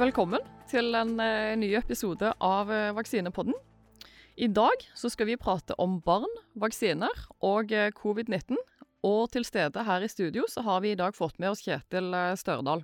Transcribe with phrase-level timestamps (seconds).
[0.00, 0.40] velkommen
[0.70, 3.52] til en eh, ny episode av eh, Vaksinepodden.
[4.40, 8.56] I dag skal vi prate om barn, vaksiner og eh, covid-19.
[9.04, 12.82] Og til stede her i studio har vi i dag fått med oss Kjetil Størdal.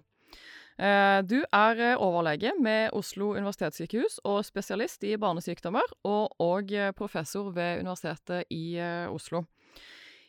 [0.77, 8.49] Du er overlege med Oslo universitetssykehus og spesialist i barnesykdommer, og òg professor ved Universitetet
[8.53, 8.81] i
[9.13, 9.45] Oslo.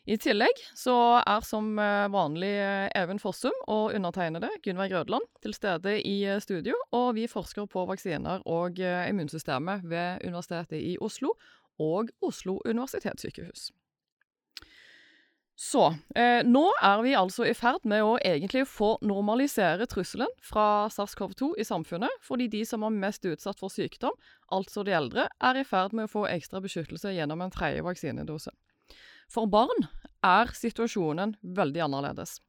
[0.07, 5.55] I tillegg så er som eh, vanlig eh, Even Fossum og undertegnede Gunveig Rødland til
[5.55, 11.33] stede i eh, studio, og vi forsker på vaksiner og immunsystemet ved Universitetet i Oslo
[11.83, 13.67] og Oslo universitetssykehus.
[15.57, 20.85] Så eh, nå er vi altså i ferd med å egentlig få normalisere trusselen fra
[20.93, 24.13] SARS-CoV-2 i samfunnet, fordi de som er mest utsatt for sykdom,
[24.53, 28.53] altså de eldre, er i ferd med å få ekstra beskyttelse gjennom en tredje vaksinedose.
[29.31, 29.87] For barn
[30.25, 32.39] er situasjonen veldig annerledes.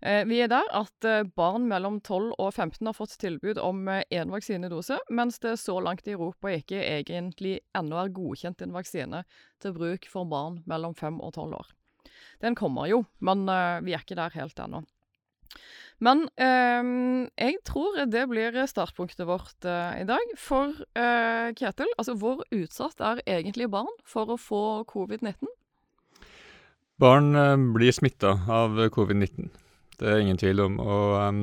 [0.00, 3.82] Eh, vi er der at eh, barn mellom 12 og 15 har fått tilbud om
[3.92, 8.72] eh, én vaksinedose, mens det så langt i Europa ikke egentlig ennå er godkjent en
[8.72, 9.20] vaksine
[9.60, 11.68] til bruk for barn mellom 5 og 12 år.
[12.40, 14.82] Den kommer jo, men eh, vi er ikke der helt ennå.
[16.00, 16.90] Men eh,
[17.36, 20.32] jeg tror det blir startpunktet vårt eh, i dag.
[20.40, 25.44] For eh, Ketil, altså hvor utsatt er egentlig barn for å få covid-19?
[27.00, 29.50] Barn eh, blir smitta av covid-19.
[30.00, 30.78] Det er ingen tvil om.
[30.80, 31.42] Og em,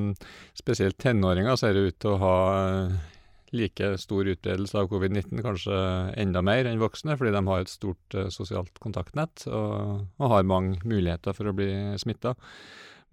[0.57, 2.97] spesielt tenåringer ser ut til å ha eh,
[3.57, 5.77] like stor utbredelse av covid-19, kanskje
[6.19, 10.49] enda mer enn voksne, fordi de har et stort eh, sosialt kontaktnett og, og har
[10.49, 12.35] mange muligheter for å bli smitta.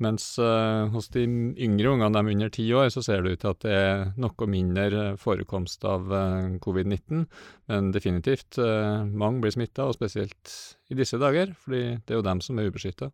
[0.03, 3.53] Mens uh, hos de yngre ungene, de under ti år, så ser det ut til
[3.53, 7.27] at det er noe mindre forekomst av uh, covid-19.
[7.71, 10.57] Men definitivt, uh, mange blir smitta, og spesielt
[10.91, 13.13] i disse dager, fordi det er jo dem som er ubeskytta.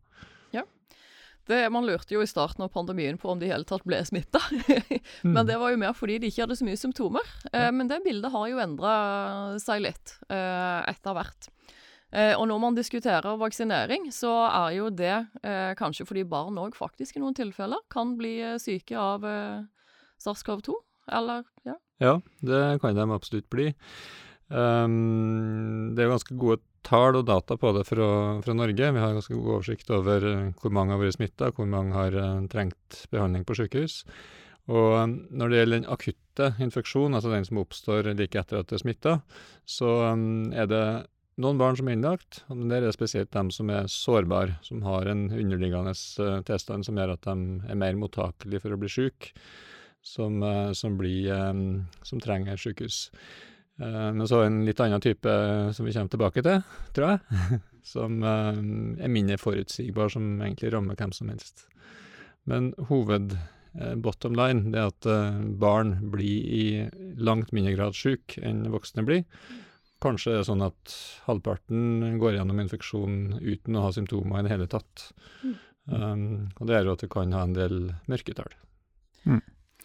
[1.50, 4.02] Det, man lurte jo i starten av pandemien på om de i hele tatt ble
[4.06, 4.42] smitta.
[5.20, 5.34] Mm.
[5.34, 7.26] Men det var jo mer fordi de ikke hadde så mye symptomer.
[7.52, 7.68] Ja.
[7.74, 8.92] men det bildet har jo endra
[9.60, 11.48] seg litt eh, etter hvert.
[12.10, 15.14] Eh, og når man diskuterer vaksinering, så er jo det
[15.46, 19.60] eh, kanskje fordi barn òg faktisk i noen tilfeller kan bli eh, syke av eh,
[20.22, 20.74] SARS-CoV-2.
[21.20, 21.76] Eller ja.
[22.00, 22.16] Ja,
[22.46, 23.70] det kan de absolutt bli.
[24.50, 28.08] Um, det er ganske gode tall og data på det fra,
[28.42, 28.90] fra Norge.
[28.96, 32.18] Vi har ganske god oversikt over eh, hvor mange har vært smitta, hvor mange har
[32.50, 34.00] trengt behandling på sykehus.
[34.70, 38.70] Og eh, når det gjelder den akutte infeksjonen, altså den som oppstår like etter at
[38.70, 39.16] det er smitta,
[39.68, 40.84] så um, er det
[41.40, 44.82] noen barn som er innlagt, og der er det spesielt dem som er sårbare, som
[44.86, 48.90] har en underliggende eh, tilstand som gjør at de er mer mottakelige for å bli
[48.92, 49.34] syke,
[50.02, 51.54] som, eh, som, blir, eh,
[52.02, 53.10] som trenger sykehus.
[53.80, 55.36] Eh, Men så en litt annen type
[55.74, 56.62] som vi kommer tilbake til,
[56.96, 57.60] tror jeg,
[57.94, 61.66] som er mindre forutsigbar, som egentlig rammer hvem som helst.
[62.48, 63.36] Men hoved
[64.02, 65.06] bottom line det er at
[65.62, 66.64] barn blir i
[67.22, 69.22] langt mindre grad syke enn voksne blir.
[70.00, 70.94] Kanskje det er sånn at
[71.26, 75.10] halvparten går gjennom infeksjonen uten å ha symptomer i det hele tatt.
[75.44, 75.56] Mm.
[75.90, 76.24] Um,
[76.56, 77.78] og det gjør jo at det kan ha en del
[78.10, 78.52] mørketall.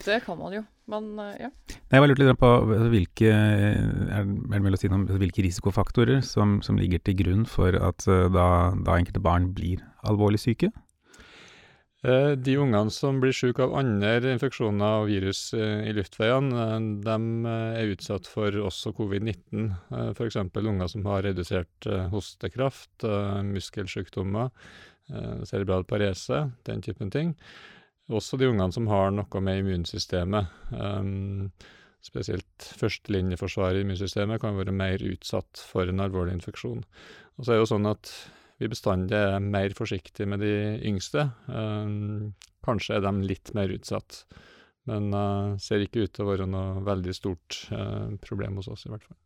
[0.03, 0.63] Det kan man jo.
[0.91, 1.49] Men eh, ja.
[1.49, 2.51] Nei, Jeg var lurte litt på
[2.91, 7.77] hvilke, er, det mulig å si noe hvilke risikofaktorer som, som ligger til grunn for
[7.79, 8.47] at eh, da,
[8.85, 10.71] da enkelte barn blir alvorlig syke?
[12.05, 16.89] Eh, De ungene som blir syke av andre infeksjoner og virus eh, i luftveiene, eh,
[17.05, 19.71] de er utsatt for også covid-19.
[19.89, 20.37] Eh, F.eks.
[20.43, 23.07] unger som har redusert hostekraft,
[23.45, 24.51] muskelsykdommer,
[25.45, 27.33] cerebral parese, den typen ting.
[28.09, 30.49] Også de ungene som har noe med immunsystemet.
[32.05, 36.81] Spesielt førstelinjeforsvaret i immunsystemet kan være mer utsatt for en alvorlig infeksjon.
[37.37, 38.11] Og så er det jo sånn at
[38.61, 40.55] vi bestandig er mer forsiktige med de
[40.87, 41.27] yngste.
[41.47, 42.33] Um,
[42.65, 44.23] kanskje er de litt mer utsatt,
[44.89, 48.87] men uh, ser ikke ut til å være noe veldig stort uh, problem hos oss,
[48.87, 49.19] i hvert fall.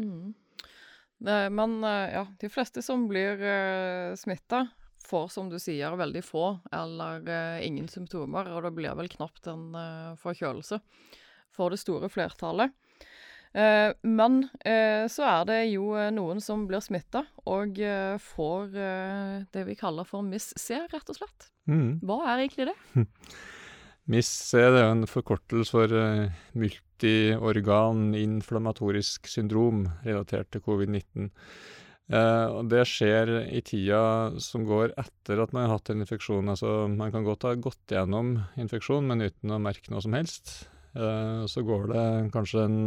[0.00, 0.32] Mm.
[1.22, 4.64] Det, men eh, ja, de fleste som blir uh, smitta,
[5.06, 9.48] får, som du sier, veldig få eller eh, ingen symptomer, og det blir vel knapt
[9.50, 10.78] en eh, forkjølelse
[11.52, 12.72] for det store flertallet.
[13.52, 17.80] Eh, men eh, så er det jo eh, noen som blir smitta og
[18.22, 18.68] får
[19.52, 21.50] det vi kaller for Miss C, rett og slett.
[21.68, 21.98] Mm.
[22.06, 22.76] Hva er egentlig det?
[24.12, 26.26] MIS-C det er en forkortelse for uh,
[26.58, 28.08] multiorgan
[29.30, 31.30] syndrom relatert til covid-19.
[32.12, 36.50] Eh, og det skjer i tida som går etter at man har hatt en infeksjon.
[36.50, 40.66] Altså, man kan godt ha gått gjennom infeksjon, men uten å merke noe som helst.
[40.94, 42.78] Eh, så går det kanskje en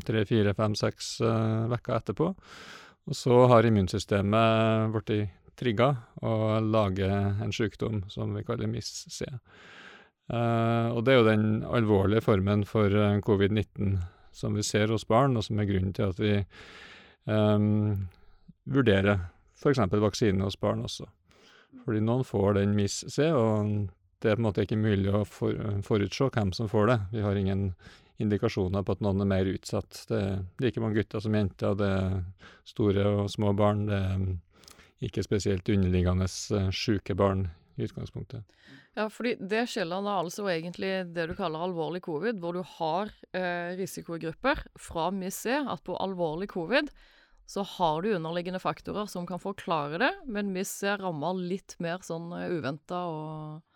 [0.08, 2.32] tre, fire, fem, seks uker etterpå.
[3.04, 5.90] Og så har immunsystemet blitt trigga
[6.24, 9.28] og lager en sykdom som vi kaller MIS-C.
[10.32, 13.98] Eh, og det er jo den alvorlige formen for eh, covid-19
[14.34, 16.32] som vi ser hos barn, og som er grunnen til at vi
[17.30, 18.08] um,
[18.66, 19.78] vurderer f.eks.
[19.92, 21.06] vaksine hos barn også.
[21.84, 23.92] Fordi noen får den MIS-C, og
[24.24, 26.98] det er på en måte ikke mulig å for, forutse hvem som får det.
[27.12, 27.68] Vi har ingen
[28.22, 30.04] indikasjoner på at noen er mer utsatt.
[30.08, 32.18] Det er like mange gutter som jenter, det er
[32.68, 33.84] store og små barn.
[33.90, 36.28] Det er ikke spesielt underliggende
[36.72, 38.46] syke barn i utgangspunktet.
[38.94, 43.10] Ja, fordi det skiller da altså egentlig det du kaller alvorlig covid, hvor du har
[43.34, 46.92] eh, risikogrupper fra MIS-C, at på alvorlig covid
[47.50, 52.30] så har du underliggende faktorer som kan forklare det, men MIS-C rammer litt mer sånn
[52.32, 53.73] uh, uventa og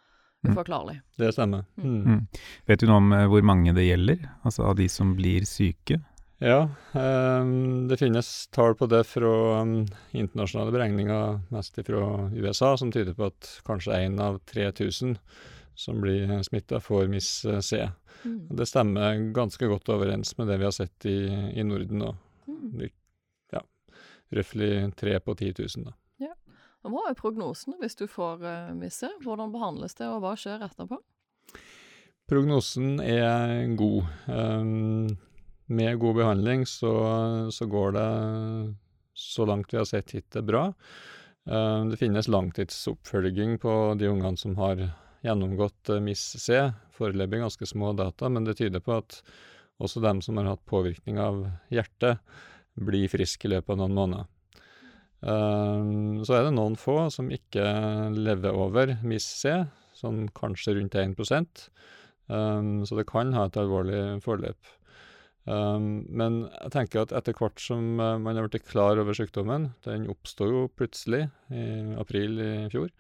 [0.53, 0.99] uforklarlig.
[1.01, 1.17] Mm.
[1.23, 1.65] Det stemmer.
[1.81, 1.99] Mm.
[2.05, 2.23] Mm.
[2.71, 6.01] Vet du noe om uh, hvor mange det gjelder, altså av de som blir syke?
[6.39, 9.81] Ja, um, det finnes tall på det fra um,
[10.15, 12.03] internasjonale beregninger, mest fra
[12.37, 15.17] USA, som tyder på at kanskje én av 3000
[15.79, 17.89] som blir smitta, får MIS-C.
[18.25, 18.57] Mm.
[18.57, 21.19] Det stemmer ganske godt overens med det vi har sett i,
[21.55, 22.15] i Norden nå.
[22.49, 22.89] Mm.
[23.55, 23.63] Ja,
[24.35, 25.95] røftlig tre på 10 000, da.
[26.89, 29.11] Hva er prognosen hvis du får uh, MIS-C?
[29.25, 31.01] Hvordan behandles det, og hva skjer etterpå?
[32.29, 34.09] Prognosen er god.
[34.29, 35.17] Um,
[35.69, 36.93] med god behandling så,
[37.53, 38.09] så, går det
[39.17, 40.69] så langt vi har sett hittil bra.
[41.49, 44.81] Uh, det finnes langtidsoppfølging på de ungene som har
[45.25, 46.61] gjennomgått uh, MIS-C.
[46.97, 49.23] Foreløpig ganske små data, men det tyder på at
[49.79, 52.19] også dem som har hatt påvirkning av hjertet,
[52.79, 54.29] blir friske i løpet av noen måneder.
[55.19, 57.65] Uh, så er det noen få som ikke
[58.15, 59.55] lever over MIS-C,
[59.99, 61.17] sånn kanskje rundt 1
[62.31, 64.75] um, Så det kan ha et alvorlig forløp.
[65.49, 69.71] Um, men jeg tenker at etter hvert som uh, man har blitt klar over sykdommen
[69.87, 71.65] Den oppstod jo plutselig i
[71.97, 72.93] april i fjor.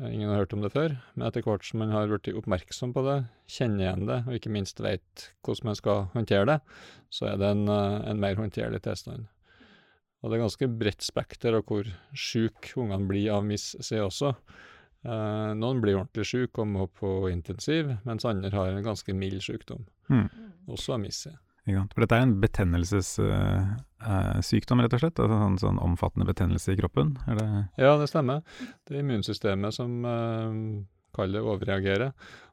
[0.00, 0.94] Ingen har hørt om det før.
[1.14, 3.18] Men etter hvert som man har blitt oppmerksom på det,
[3.50, 6.58] kjenner igjen det, og ikke minst vet hvordan man skal håndtere det,
[7.12, 9.28] så er det en, uh, en mer håndterlig tilstand.
[10.22, 14.34] Og det er ganske bredt spekter av hvor sjuke ungene blir av MIS-C også.
[15.58, 19.82] noen blir ordentlig sjuke og må på intensiv, mens andre har en ganske mild sykdom.
[20.08, 20.28] Mm.
[20.70, 21.32] Også av MIS-C.
[21.64, 25.20] For dette er en betennelsessykdom, uh, rett og slett?
[25.22, 27.08] Altså sånn, sånn, omfattende betennelse i kroppen?
[27.26, 27.44] Det
[27.78, 28.38] ja, det stemmer.
[28.86, 30.50] Det er immunsystemet som uh,
[31.14, 32.10] kaller overreagerer,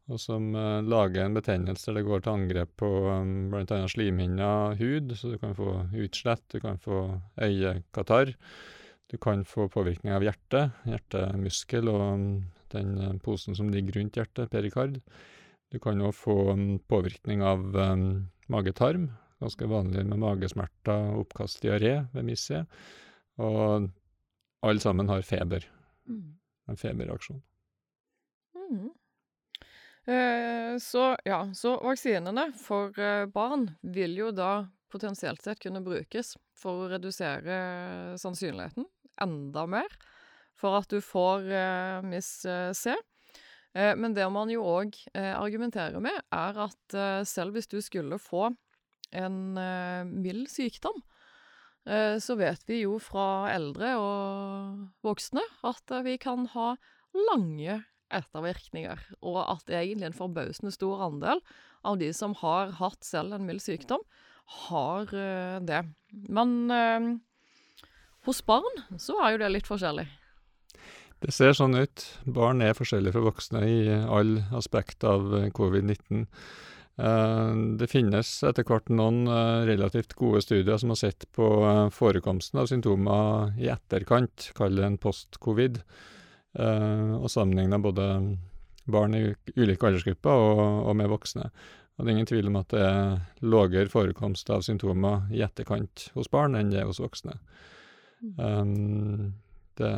[0.10, 3.80] og som uh, lager en betennelse der det går til angrep på um, bl.a.
[3.92, 7.04] slimhinner, hud, så du kan få utslett, du kan få
[7.42, 8.34] øyekatarr.
[9.10, 12.28] Du kan få påvirkning av hjertet, hjertemuskel og um,
[12.74, 15.00] den posen som ligger rundt hjertet, perikard.
[15.70, 18.06] Du kan òg få um, påvirkning av um,
[18.50, 19.12] mage-tarm.
[19.40, 22.64] Ganske vanlig med magesmerter, oppkast, diaré ved MIS-C.
[23.40, 23.88] Og
[24.66, 25.64] alle sammen har feber.
[26.10, 26.34] Mm.
[26.70, 27.40] En feberreaksjon.
[28.58, 28.90] Mm.
[30.10, 36.34] Eh, så ja, så vaksinene for eh, barn vil jo da potensielt sett kunne brukes
[36.58, 37.58] for å redusere
[38.18, 38.88] sannsynligheten
[39.22, 39.94] enda mer
[40.58, 42.96] for at du får eh, MIS-C.
[43.78, 46.98] Eh, men det man jo òg argumenterer med, er at
[47.30, 48.50] selv hvis du skulle få
[49.14, 49.38] en
[50.10, 50.98] mild sykdom,
[52.22, 56.74] så vet vi jo fra eldre og voksne at vi kan ha
[57.32, 57.80] lange
[58.16, 61.44] ettervirkninger, og at egentlig en forbausende stor andel
[61.88, 64.04] av de som har hatt selv en mild sykdom,
[64.70, 65.06] har
[65.62, 65.84] det.
[66.26, 67.20] Men
[68.26, 70.08] hos barn så er jo det litt forskjellig.
[71.20, 72.06] Det ser sånn ut.
[72.24, 76.24] Barn er forskjellige fra voksne i alle aspekt av eh, covid-19.
[77.00, 77.50] Eh,
[77.80, 81.50] det finnes etter hvert noen eh, relativt gode studier som har sett på
[81.96, 85.82] forekomsten av symptomer i etterkant, kall det en post-covid,
[86.58, 88.06] og sammenligna både
[88.90, 89.20] barn i
[89.54, 91.50] ulike aldersgrupper og, og, med voksne.
[91.96, 96.08] Og det er ingen tvil om at det er lavere forekomst av symptomer i etterkant
[96.16, 97.38] hos barn enn det er hos voksne.
[98.40, 99.36] Um,
[99.78, 99.94] det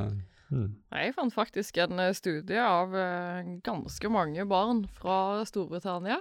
[0.52, 0.74] Mm.
[0.92, 6.20] Jeg fant faktisk en eh, studie av eh, ganske mange barn fra Storbritannia.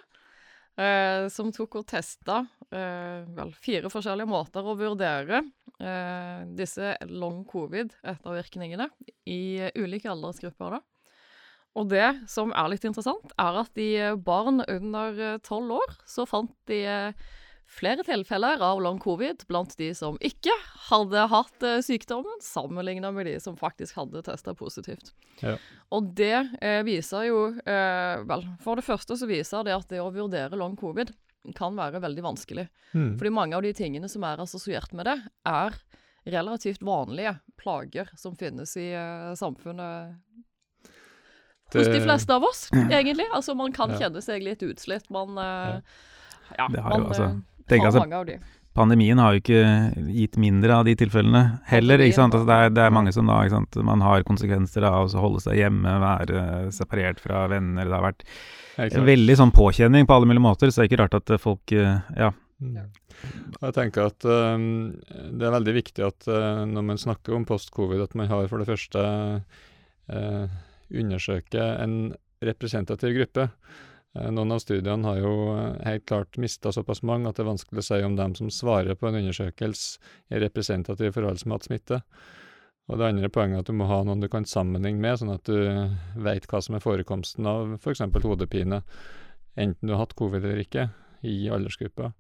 [0.81, 2.39] Eh, som tok og testa
[2.73, 5.43] eh, vel, fire forskjellige måter å vurdere
[5.77, 8.87] eh, disse long covid-ettervirkningene
[9.29, 10.79] i ulike aldersgrupper.
[10.79, 10.81] da.
[11.77, 13.93] Og det som er litt interessant, er at i
[14.25, 16.81] barn under tolv år så fant de
[17.71, 20.55] flere tilfeller av long covid blant de som ikke
[20.89, 25.13] hadde hatt eh, sykdommen, sammenligna med de som faktisk hadde testa positivt.
[25.41, 25.55] Ja.
[25.95, 30.01] Og det eh, viser jo eh, Vel, for det første så viser det at det
[30.03, 31.13] å vurdere long covid
[31.57, 32.67] kan være veldig vanskelig.
[32.93, 33.15] Mm.
[33.17, 35.15] Fordi mange av de tingene som er assosiert med det,
[35.49, 35.79] er
[36.29, 40.19] relativt vanlige plager som finnes i eh, samfunnet
[41.73, 43.25] hos de fleste av oss, egentlig.
[43.33, 44.03] Altså, man kan Ja.
[44.05, 45.07] kjenne seg litt utslitt.
[45.15, 45.81] Man eh,
[46.59, 48.39] Ja, Det har jo man altså- eh, tenk har altså- mange av de.
[48.71, 52.37] Pandemien har jo ikke gitt mindre av de tilfellene heller, ikke sant.
[52.37, 55.25] Altså det, er, det er mange som da, ikke sant, man har konsekvenser av å
[55.25, 56.45] holde seg hjemme, være
[56.77, 57.89] separert fra venner.
[57.89, 58.23] Det har vært
[58.87, 61.75] en veldig sånn påkjenning på alle mulige måter, så det er ikke rart at folk
[61.75, 61.97] ja.
[62.15, 62.31] Ja.
[62.61, 62.79] Mm.
[63.61, 64.65] Jeg tenker at um,
[65.11, 68.63] det er veldig viktig at uh, når man snakker om post-covid, at man har for
[68.63, 70.59] det første uh,
[70.91, 71.97] undersøker en
[72.45, 73.49] representativ gruppe.
[74.19, 77.53] Eh, Noen av studiene har jo eh, helt klart mista såpass mange at det er
[77.53, 80.01] vanskelig å si om dem som svarer på en undersøkelse,
[80.31, 82.03] er representative for alle som har hatt smitte.
[82.91, 85.35] Og det andre poenget er at du må ha noen du kan sammenligne med, sånn
[85.37, 85.59] at du
[86.19, 88.03] veit hva som er forekomsten av f.eks.
[88.25, 88.81] hodepine,
[89.55, 90.89] enten du har hatt covid eller ikke,
[91.23, 92.11] i aldersgruppa.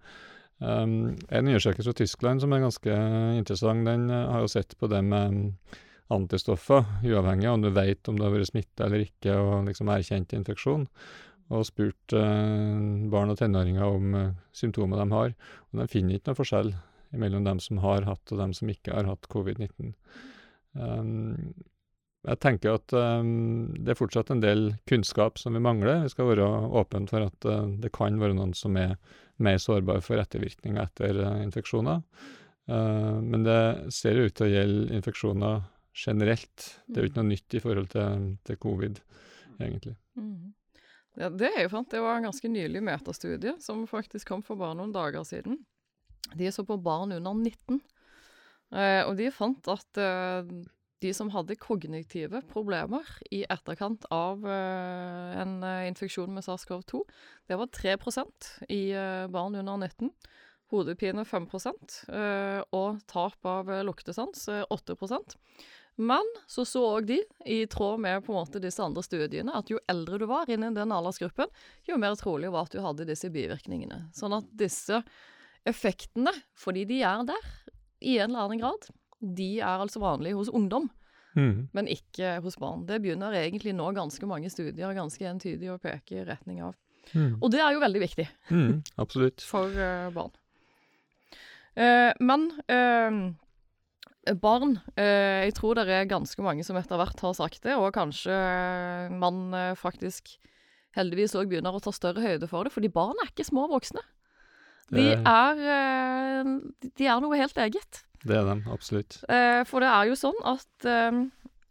[0.61, 2.97] Um, en undersøkelse fra Tyskland som er ganske
[3.39, 5.79] interessant, den eh, har jo sett på det med mm,
[6.13, 9.91] antistoffer, uavhengig av om du vet om du har vært smitta eller ikke, og liksom
[9.91, 10.85] erkjent infeksjon,
[11.51, 12.79] og spurt eh,
[13.13, 15.35] barn og tenåringer om eh, symptomer de har.
[15.71, 16.73] Og de finner ikke noe forskjell
[17.21, 19.95] mellom dem som har hatt og dem som ikke har hatt covid-19.
[20.79, 21.51] Um,
[22.29, 26.03] jeg tenker at det er fortsatt en del kunnskap som vi mangler.
[26.05, 26.49] Vi skal være
[26.83, 28.99] åpne for at eh, det kan være noen som er
[29.41, 32.03] mer sårbare for ettervirkninger etter eh, infeksjoner.
[32.69, 33.61] Eh, men det
[33.97, 35.63] ser ut til å gjelde infeksjoner
[35.97, 36.69] generelt.
[36.87, 39.01] Det er jo ikke noe nytt i forhold til, til covid,
[39.59, 39.97] egentlig.
[40.21, 40.57] Mhm.
[41.19, 41.91] Ja, det er jo sant.
[41.93, 45.59] Det var en ganske nylig metastudie som faktisk kom for bare noen dager siden.
[46.37, 47.81] De så på barn under 19,
[48.77, 50.53] eh, og de fant at eh,
[51.01, 55.57] de som hadde kognitive problemer i etterkant av eh, en
[55.89, 57.03] infeksjon med SARS-CoV-2,
[57.51, 58.85] det var 3% i
[59.33, 60.13] barn under 19.
[60.71, 64.95] Hodepine 5 eh, og tap av luktesans eh, 8
[66.01, 69.69] men så så òg de, i tråd med på en måte disse andre studiene, at
[69.71, 71.51] jo eldre du var innen den aldersgruppen,
[71.89, 74.07] jo mer trolig var at du hadde disse bivirkningene.
[74.17, 75.03] Sånn at disse
[75.69, 77.51] effektene, fordi de er der
[78.01, 78.89] i en eller annen grad,
[79.21, 80.89] de er altså vanlige hos ungdom,
[81.37, 81.69] Mm.
[81.73, 82.87] men ikke hos barn.
[82.89, 86.75] Det begynner egentlig nå ganske mange studier ganske entydig å peke i retning av.
[87.15, 87.37] Mm.
[87.41, 88.83] Og det er jo veldig viktig Mm.
[88.99, 89.41] Absolutt.
[89.47, 90.33] for uh, barn.
[91.79, 93.19] Uh, men eh,
[94.39, 97.93] barn eh, Jeg tror det er ganske mange som etter hvert har sagt det, og
[97.97, 100.37] kanskje eh, man eh, faktisk
[100.97, 104.03] heldigvis òg begynner å ta større høyde for det, fordi barn er ikke små voksne.
[104.91, 105.61] De er,
[106.99, 108.01] de er noe helt eget.
[108.27, 109.21] Det er dem, absolutt.
[109.31, 110.89] Eh, for det er jo sånn at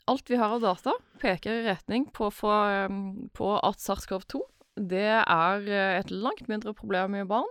[0.10, 2.88] alt vi har av data, peker i retning på, for,
[3.36, 4.40] på at SARS-CoV-2
[4.80, 5.68] det er
[6.00, 7.50] et langt mindre problem i barn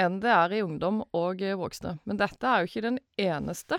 [0.00, 1.98] enn det er i ungdom og voksne.
[2.08, 3.76] Men dette er jo ikke den eneste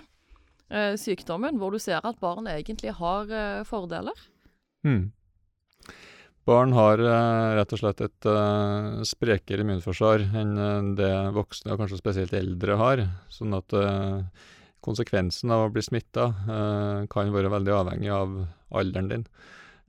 [0.98, 4.26] sykdommen hvor du ser at barn egentlig har eh, fordeler.
[4.86, 5.12] Mm.
[6.46, 11.82] Barn har eh, rett og slett et eh, sprekere immunforsvar enn eh, det voksne, og
[11.82, 13.02] kanskje spesielt eldre, har.
[13.34, 14.46] Sånn at eh,
[14.86, 16.28] konsekvensen av å bli smitta
[17.10, 18.36] kan være veldig avhengig av
[18.78, 19.24] alderen din.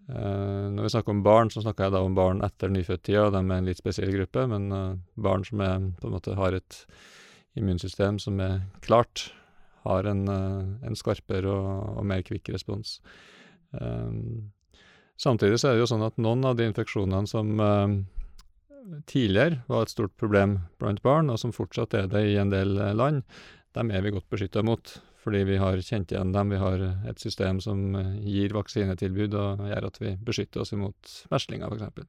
[0.09, 3.41] Eh, når vi snakker om barn, så snakker jeg da om barn etter nyfødttida, de
[3.43, 6.79] er en litt spesiell gruppe, men eh, barn som er, måte har et
[7.59, 9.31] immunsystem som er klart,
[9.87, 12.99] har en, eh, en skarpere og, og mer kvikk respons.
[13.73, 14.53] Um,
[15.17, 17.93] Samtidig så er det jo sånn at noen av de infeksjonene som eh,
[19.09, 22.77] tidligere var et stort problem blant barn, og som fortsatt er det i en del
[22.77, 23.25] eh, land,
[23.77, 24.99] dem er vi godt beskytta mot.
[25.27, 29.89] Fordi vi har kjent igjen dem, vi har et system som gir vaksinetilbud og gjør
[29.89, 32.07] at vi beskytter oss imot meslinger, f.eks.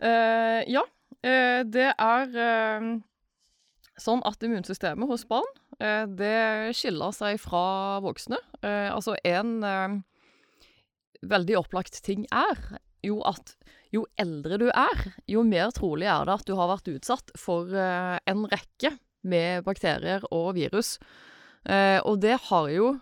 [0.00, 2.88] Eh, ja, uh, det er eh,
[4.02, 5.48] sånn at immunsystemet hos barn
[5.80, 8.38] eh, det skiller seg fra voksne.
[8.62, 9.96] Eh, altså en eh,
[11.30, 12.60] veldig opplagt ting er
[13.06, 13.54] jo at
[13.90, 17.72] jo eldre du er, jo mer trolig er det at du har vært utsatt for
[17.74, 18.92] en rekke
[19.26, 20.92] med bakterier og virus.
[22.06, 22.92] Og det har jo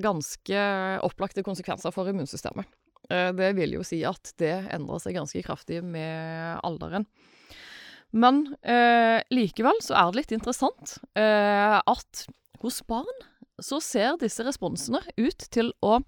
[0.00, 0.62] ganske
[1.04, 2.64] opplagte konsekvenser for immunsystemet.
[3.12, 7.04] Det vil jo si at det endrer seg ganske kraftig med alderen.
[8.12, 12.26] Men eh, likevel så er det litt interessant eh, at
[12.62, 13.22] hos barn
[13.62, 16.00] så ser disse responsene ut til å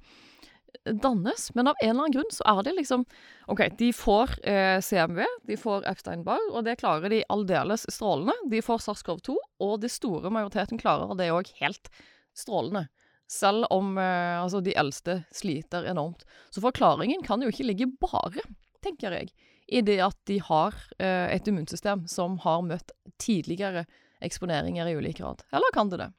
[0.85, 3.05] dannes, men av en eller annen grunn så er det liksom
[3.53, 8.35] OK, de får eh, CMV, de får Epstein-Barr, og det klarer de aldeles strålende.
[8.53, 11.91] De får SARS-CoV-2, og det store majoriteten klarer det òg helt
[12.37, 12.87] strålende.
[13.31, 16.27] Selv om eh, altså de eldste sliter enormt.
[16.53, 18.45] Så forklaringen kan jo ikke ligge bare,
[18.85, 19.33] tenker jeg,
[19.67, 22.93] i det at de har eh, et immunsystem som har møtt
[23.23, 23.87] tidligere
[24.25, 25.45] eksponeringer i ulik grad.
[25.53, 26.11] Eller kan det det?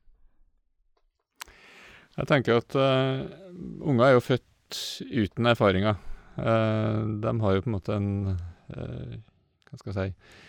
[2.16, 3.25] Jeg tenker at uh,
[3.84, 4.78] unger er jo født
[5.12, 5.98] uten erfaringer.
[6.36, 8.08] de har jo på en måte en
[8.68, 10.46] Hva skal jeg si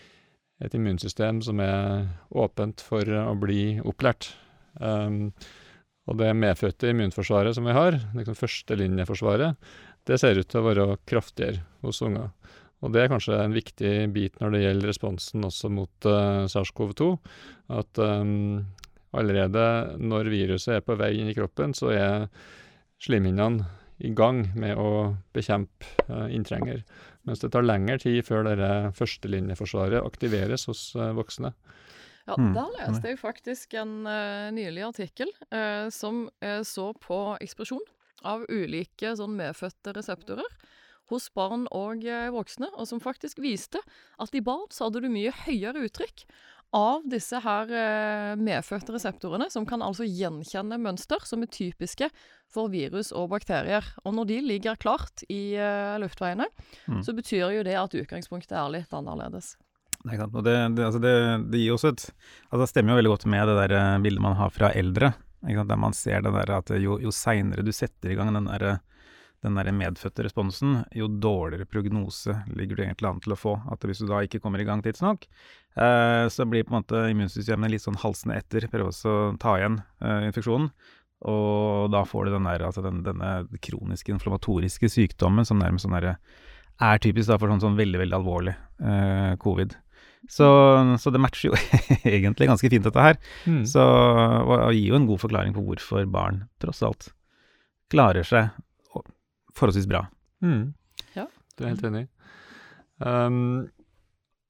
[0.64, 4.30] et immunsystem som er åpent for å bli opplært.
[4.80, 5.32] Um,
[6.06, 9.58] og det medfødte immunforsvaret som vi har, liksom førstelinjeforsvaret,
[10.06, 12.30] det ser ut til å være kraftigere hos unger.
[12.86, 17.08] Og det er kanskje en viktig bit når det gjelder responsen også mot uh, SARS-CoV-2.
[17.74, 18.62] At um,
[19.16, 19.64] allerede
[19.98, 22.28] når viruset er på vei inn i kroppen, så er
[23.02, 23.66] slimhinnene
[24.06, 26.84] i gang med å bekjempe uh, inntrenger.
[27.26, 31.50] Mens det tar lengre tid før dette førstelinjeforsvaret aktiveres hos uh, voksne.
[32.26, 32.54] Ja, mm.
[32.54, 37.82] Der leste jeg faktisk en uh, nylig artikkel uh, som uh, så på ekspresjon
[38.26, 40.56] av ulike sånn medfødte reseptorer
[41.12, 43.82] hos barn og voksne, og som faktisk viste
[44.22, 46.26] at i barn så hadde du mye høyere uttrykk
[46.74, 47.70] av disse her
[48.42, 52.08] medfødte reseptorene, som kan altså gjenkjenne mønster som er typiske
[52.52, 53.86] for virus og bakterier.
[54.02, 55.54] Og når de ligger klart i
[56.02, 56.50] luftveiene,
[56.90, 57.04] mm.
[57.06, 59.54] så betyr jo det at utgangspunktet er litt annerledes.
[60.06, 61.14] Nei, og det, det, altså det,
[61.50, 62.02] det, gir også et
[62.50, 65.12] altså Det stemmer jo veldig godt med det der eh, bildet man har fra eldre,
[65.46, 68.78] der man ser det der at jo, jo seinere du setter i gang den der,
[69.46, 73.54] den der medfødte responsen, jo dårligere prognose ligger du egentlig an til å få.
[73.72, 75.26] At hvis du da ikke kommer i gang tidsnok,
[75.78, 79.56] eh, så blir på en måte immunsystemet litt sånn halsende etter, prøver også å ta
[79.60, 80.70] igjen eh, infeksjonen.
[81.26, 85.96] Og da får du den der, altså den, denne kroniske inflammatoriske sykdommen som nærmest sånn
[85.96, 86.16] der,
[86.76, 88.52] er typisk da for sånn, sånn veldig, veldig alvorlig
[88.84, 89.78] eh, covid.
[90.28, 90.46] Så,
[90.98, 91.58] så, det matcher jo
[92.16, 93.20] egentlig ganske fint, dette her.
[93.46, 93.62] Mm.
[93.70, 97.12] Så, og, og gir jo en god forklaring på hvorfor barn tross alt
[97.92, 98.50] klarer seg
[99.56, 100.04] forholdsvis bra.
[100.44, 100.74] Mm.
[101.16, 101.26] Ja.
[101.56, 102.06] Du er helt enig.
[103.00, 103.66] Um,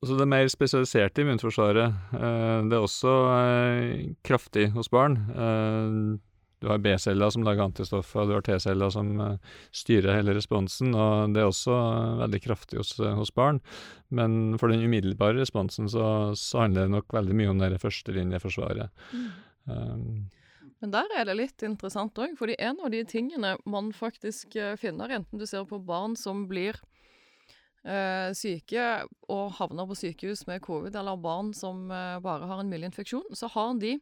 [0.06, 5.18] så det mer spesialiserte immunforsvaret, uh, det er også uh, kraftig hos barn.
[5.34, 6.18] Uh,
[6.58, 10.94] du har B-celler som lager antistoffer, og du har T-celler som uh, styrer hele responsen.
[10.96, 13.60] og Det er også uh, veldig kraftig hos, uh, hos, barn.
[14.08, 18.88] Men for den umiddelbare responsen så, så handler det nok veldig mye om det førstelinjeforsvaret.
[19.12, 19.28] Mm.
[19.66, 20.08] Um,
[20.82, 25.14] men der er det litt interessant òg, fordi en av de tingene man faktisk finner,
[25.16, 26.76] enten du ser på barn som blir
[27.86, 28.86] eh, syke
[29.32, 33.26] og havner på sykehus med covid, eller barn som eh, bare har en mild infeksjon,
[33.36, 33.96] så har de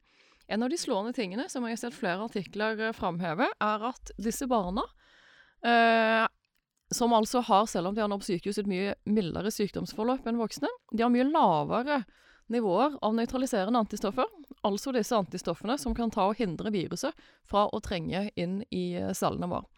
[0.46, 4.14] en av de slående tingene som jeg har sett flere artikler eh, framheve, er at
[4.20, 4.84] disse barna,
[5.64, 6.24] eh,
[6.94, 10.40] som altså har, selv om de har nå på sykehus, et mye mildere sykdomsforløp enn
[10.40, 12.04] voksne, de har mye lavere
[12.52, 14.28] nivåer av nøytraliserende antistoffer,
[14.64, 17.12] altså disse antistoffene som kan ta og hindre viruset
[17.48, 19.68] fra å trenge inn i eh, cellene våre.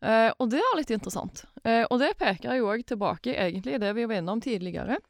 [0.00, 1.44] Eh, og det er litt interessant.
[1.64, 5.00] Eh, og det peker jo òg tilbake egentlig i det vi var innom tidligere,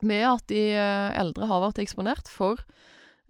[0.00, 2.60] med at de eh, eldre har vært eksponert for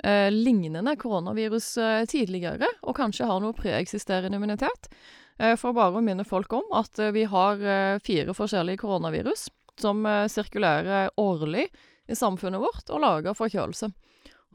[0.05, 4.93] eh, lignende koronavirus eh, tidligere, og kanskje har noe preeksisterende immunitet.
[5.39, 7.61] For bare å minne folk om at vi har
[8.03, 9.45] fire forskjellige koronavirus
[9.79, 11.69] som sirkulerer årlig
[12.11, 13.87] i samfunnet vårt og lager forkjølelse.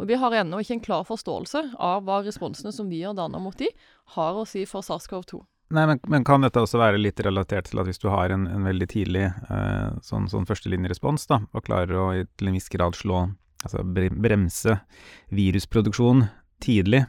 [0.02, 3.42] Og Vi har ennå ikke en klar forståelse av hva responsene som vi har dannet
[3.42, 3.70] mot de,
[4.16, 5.44] har å si for SARS-CoV-2.
[5.74, 8.46] Nei, men, men, kan dette også være litt relatert til at hvis du har en,
[8.50, 12.98] en veldig tidlig eh, sånn, sånn førstelinjerespons, da, og klarer å til en viss grad
[12.98, 13.26] slå
[13.64, 14.78] altså bremse
[15.34, 16.28] virusproduksjon
[16.64, 17.06] tidlig,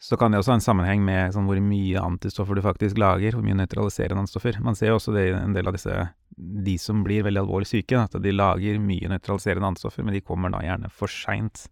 [0.00, 3.34] så kan det også ha en sammenheng med sånn, hvor mye antistoffer du faktisk lager,
[3.36, 4.56] hvor mye nøytraliserende antistoffer.
[4.64, 5.92] Man ser jo også det i en del av disse,
[6.40, 10.54] de som blir veldig alvorlig syke, at de lager mye nøytraliserende antistoffer, men de kommer
[10.54, 11.66] da gjerne for seint.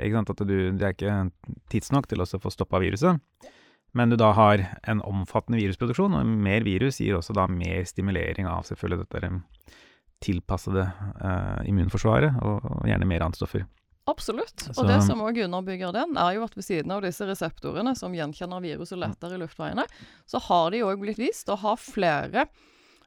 [0.00, 1.18] At du, det er ikke
[1.68, 3.20] tidsnok til å få stoppa viruset.
[3.92, 8.48] Men du da har en omfattende virusproduksjon, og mer virus gir også da mer stimulering
[8.48, 9.30] av selvfølgelig dette
[10.24, 10.88] tilpassede
[11.20, 13.68] uh, immunforsvaret, og, og, gjerne mer antistoffer.
[14.08, 14.64] Absolutt.
[14.72, 17.92] Og Så, det som òg underbygger den, er jo at ved siden av disse reseptorene
[17.98, 19.84] som gjenkjenner viruset lettere i luftveiene,
[20.28, 22.46] så har de òg blitt vist å ha flere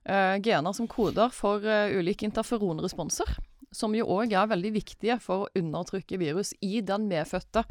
[0.06, 3.34] eh, gener som koder for eh, ulike interferonresponser.
[3.74, 7.66] Som jo òg er veldig viktige for å undertrykke virus i den medfødte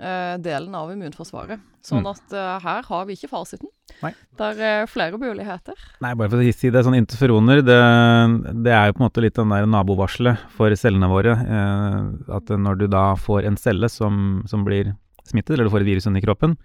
[0.00, 1.60] delen av immunforsvaret.
[1.84, 2.08] Sånn mm.
[2.10, 3.70] at uh, her har vi ikke fasiten.
[4.04, 4.12] Nei.
[4.36, 5.76] Det er uh, flere muligheter.
[6.04, 7.78] Nei, bare for å si det, sånn interferoner, det,
[8.66, 11.36] det, er jo på en måte litt den der nabovarselet for cellene våre.
[11.36, 14.92] at når du da får en celle som, som blir
[15.28, 16.56] smittet, eller du får et virus inni kroppen,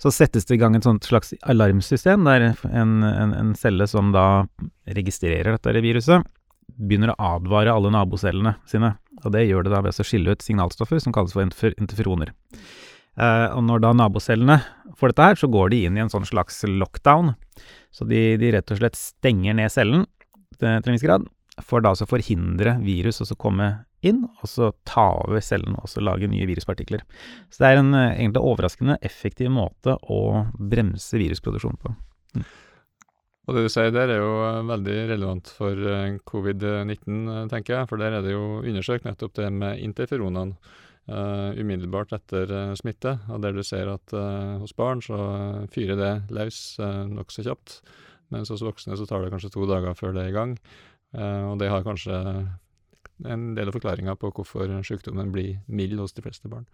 [0.00, 4.10] så settes det i gang et sånt slags alarmsystem der en, en, en celle som
[4.14, 4.44] da
[4.90, 6.26] registrerer dette viruset,
[6.74, 8.94] begynner å advare alle nabocellene sine.
[9.24, 12.34] Og det gjør det da ved å skille ut signalstoffer som kalles for interferoner.
[13.14, 14.58] Eh, og når da nabocellene
[14.98, 17.34] får dette her, så går de inn i en sånn slags lockdown.
[17.94, 20.06] Så de, de rett og slett stenger ned cellen
[20.58, 21.26] til en viss grad,
[21.62, 23.68] for da å forhindre virus å komme
[24.04, 27.04] inn, og så ta over cellen og lage nye viruspartikler.
[27.48, 31.94] Så det er en eh, egentlig overraskende effektiv måte å bremse virusproduksjon på.
[32.34, 32.46] Mm.
[33.44, 34.32] Og det du sier der er jo
[34.70, 35.76] veldig relevant for
[36.30, 37.88] covid-19, tenker jeg.
[37.90, 40.56] For der er det jo undersøkt nettopp det med interferonene
[41.10, 43.18] uh, umiddelbart etter uh, smitte.
[43.28, 45.18] Og der du ser at uh, hos barn så
[45.74, 47.80] fyrer det løs uh, nokså kjapt.
[48.34, 50.58] Mens hos voksne så tar det kanskje to dager før det er i gang.
[51.14, 52.16] og det har kanskje
[53.30, 56.64] en del av forklaringa på hvorfor sykdommen blir mild hos de fleste barn.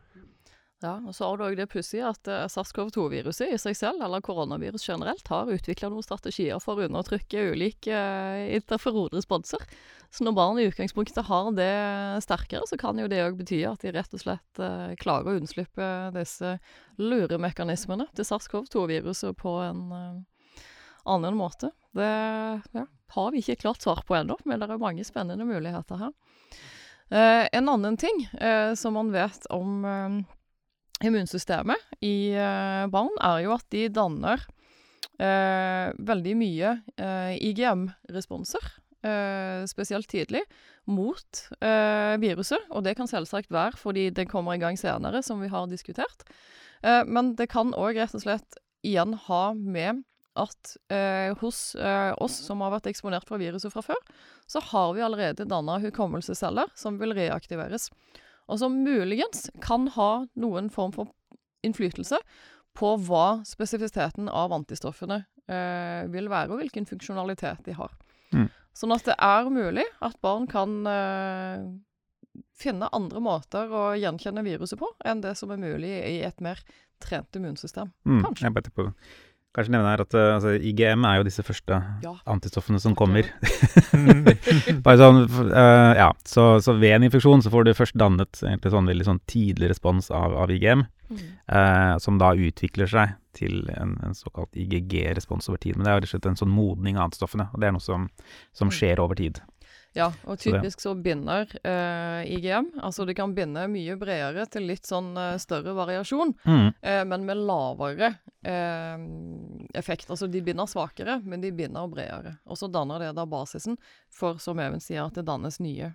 [0.81, 4.23] Ja, og så har du òg det pussige at uh, SARS-CoV-2-viruset i seg selv, eller
[4.25, 9.67] koronavirus generelt, har utvikla noen strategier for å undertrykke ulike uh, interferonresponser.
[10.11, 11.75] Så når barn i utgangspunktet har det
[12.25, 15.37] sterkere, så kan jo det òg bety at de rett og slett uh, klarer å
[15.43, 16.57] unnslippe disse
[16.97, 19.85] luremekanismene til SARS-CoV-2-viruset på en
[21.05, 21.75] annen måte.
[21.93, 26.07] Det ja, har vi ikke klart svar på ennå, men det er mange spennende muligheter
[26.07, 26.13] her.
[27.11, 28.21] en annen ting
[28.79, 29.83] som man vet om
[31.05, 34.43] immunsystemet i eh, barn, er jo at de danner
[35.21, 38.69] eh, veldig mye eh, IGM-responser,
[39.07, 40.45] eh, spesielt tidlig,
[40.91, 42.69] mot eh, viruset.
[42.75, 46.27] Og det kan selvsagt være fordi det kommer i gang senere, som vi har diskutert.
[46.83, 50.05] Eh, men det kan òg rett og slett igjen ha med
[50.41, 50.77] at
[51.41, 51.75] hos
[52.23, 53.99] oss som har vært eksponert for viruset fra før,
[54.49, 57.89] så har vi allerede danna hukommelsesceller som vil reaktiveres
[58.51, 60.11] og som muligens kan ha
[60.41, 61.13] noen form for
[61.67, 62.19] innflytelse
[62.79, 67.95] på hva spesifisiteten av antistoffene eh, vil være, og hvilken funksjonalitet de har.
[68.35, 68.49] Mm.
[68.77, 71.65] Sånn at det er mulig at barn kan eh,
[72.57, 76.63] finne andre måter å gjenkjenne viruset på enn det som er mulig i et mer
[77.03, 77.91] trent immunsystem.
[78.07, 78.23] Mm.
[78.27, 78.47] Kanskje.
[78.47, 78.57] Jeg
[79.57, 82.13] Kanskje nevne her at uh, altså, IGM er jo disse første ja.
[82.31, 83.27] antistoffene som kommer.
[84.85, 88.71] Bare sånn, uh, ja, så, så, ved en infeksjon så får du først dannet egentlig
[88.71, 91.25] sånn veldig sånn tidlig respons av, av IGM, mm.
[91.51, 95.75] uh, som da utvikler seg til en, en såkalt IGG-respons over tid.
[95.75, 97.75] Men det er jo rett og slett en sånn modning av antistoffene, og det er
[97.75, 98.07] noe som,
[98.55, 98.77] som mm.
[98.79, 99.43] skjer over tid.
[99.93, 102.69] Ja, og typisk så, binder uh, eh, IGM.
[102.83, 106.69] Altså det kan binde mye bredere til litt sånn uh, større variasjon, mm.
[106.79, 108.15] uh, men med lavere
[109.77, 110.09] effekt.
[110.09, 112.39] Altså de binder svakere, men de binder bredere.
[112.49, 113.77] Og så danner det da basisen
[114.09, 115.91] for, som Even sier, at det dannes nye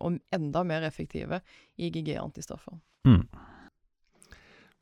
[0.00, 1.42] og enda mer effektive
[1.76, 2.78] IGG-antistoffer.
[3.04, 3.26] Mm.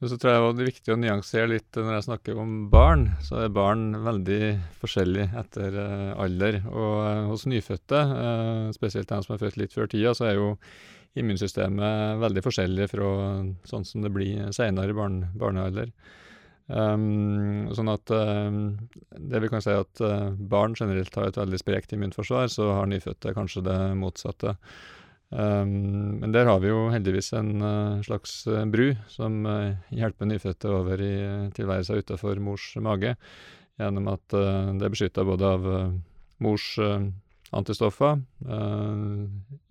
[0.01, 3.03] Men så tror jeg det er viktig å nyansere litt når jeg snakker om barn.
[3.21, 6.63] Så er barn veldig forskjellige etter uh, alder.
[6.71, 10.39] Og uh, hos nyfødte, uh, spesielt de som er født litt før tida, så er
[10.39, 10.55] jo
[11.21, 13.11] immunsystemet veldig forskjellig fra
[13.69, 15.93] sånn som det blir seinere i barn, barnealder.
[16.71, 20.01] Um, sånn at det vi kan si at
[20.39, 24.55] barn generelt har et veldig sprekt immunforsvar, så har nyfødte kanskje det motsatte.
[25.31, 30.27] Um, men der har vi jo heldigvis en uh, slags uh, bru som uh, hjelper
[30.27, 31.13] nyfødte over i
[31.55, 33.15] tilværelsen utafor mors mage,
[33.79, 35.63] gjennom at det er beskytta både av
[36.45, 36.65] mors
[37.57, 38.19] antistoffer,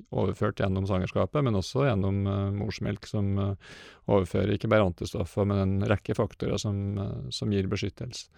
[0.09, 2.23] overført gjennom svangerskapet, men også gjennom
[2.57, 3.37] morsmelk, som
[4.09, 6.97] overfører ikke bare antistoffer, men en rekke faktorer som,
[7.29, 8.31] som gir beskyttelse.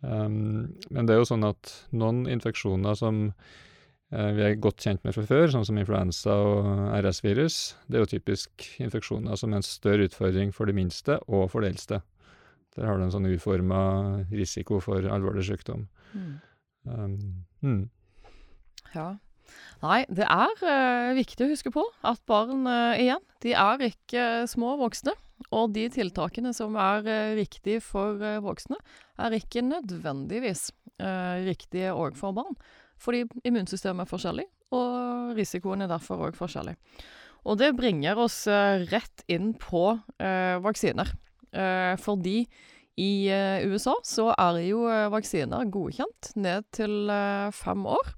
[0.00, 3.72] Um, men det er jo sånn at noen infeksjoner som Eh,
[4.14, 6.68] vi er godt kjent med fra før, sånn som influensa og
[7.00, 7.56] RS-virus.
[7.90, 11.64] Det er jo typisk infeksjoner som er en større utfordring for de minste og for
[11.64, 11.98] de eldste.
[12.74, 13.80] Der har du en sånn uforma
[14.34, 15.86] risiko for alvorlig sykdom.
[16.14, 16.32] Mm.
[16.84, 17.18] Um,
[17.62, 17.82] mm.
[18.94, 19.14] Ja.
[19.84, 24.24] Nei, det er uh, viktig å huske på at barn uh, igjen, de er ikke
[24.44, 25.14] uh, små voksne.
[25.54, 27.04] Og de tiltakene som er
[27.36, 28.78] riktige for voksne,
[29.20, 30.70] er ikke nødvendigvis
[31.44, 32.54] riktige òg for barn.
[33.02, 36.76] Fordi immunsystemet er forskjellig, og risikoen er derfor òg forskjellig.
[37.44, 41.10] Og det bringer oss uh, rett inn på eh, vaksiner.
[41.54, 42.44] Eh, fordi
[42.98, 43.26] i
[43.66, 47.10] USA så er jo vaksiner godkjent ned til
[47.54, 48.12] fem år.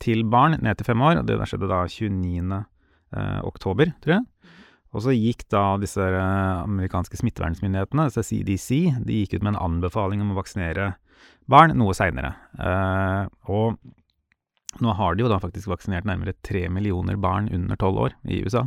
[0.00, 1.20] til barn ned til fem år.
[1.28, 2.64] Det skjedde da 29.
[3.16, 4.24] Uh, oktober, tror jeg.
[4.96, 8.68] Og så gikk da disse uh, amerikanske smittevernmyndighetene, altså CDC,
[9.04, 10.86] de gikk ut med en anbefaling om å vaksinere
[11.46, 12.32] barn noe seinere.
[13.52, 13.76] Og
[14.82, 18.42] nå har de jo da faktisk vaksinert nærmere tre millioner barn under tolv år i
[18.44, 18.66] USA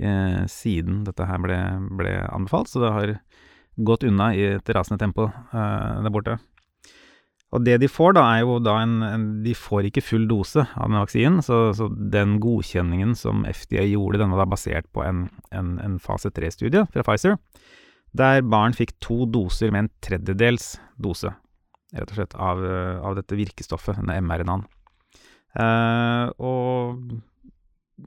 [0.00, 1.58] eh, siden dette her ble,
[1.98, 3.14] ble, anbefalt, så det har
[3.74, 6.38] gått unna i et rasende tempo eh, der borte.
[7.54, 10.64] Og det de får, da, er jo da en, en De får ikke full dose
[10.64, 15.04] av den vaksinen, så, så den godkjenningen som FDA gjorde, den var da basert på
[15.06, 17.38] en, en, en fase tre-studie fra Pfizer,
[18.14, 21.30] der barn fikk to doser med en tredjedels dose,
[21.94, 22.62] rett og slett, av,
[23.06, 24.66] av dette virkestoffet, denne mRNA-en.
[25.54, 27.00] Eh, og